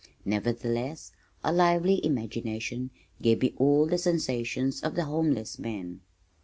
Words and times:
Nevertheless 0.25 1.11
a 1.43 1.51
lively 1.53 2.03
imagination 2.03 2.89
gave 3.21 3.39
me 3.43 3.53
all 3.57 3.85
the 3.85 3.99
sensations 3.99 4.81
of 4.81 4.95
the 4.95 5.05
homeless 5.05 5.59
man. 5.59 6.01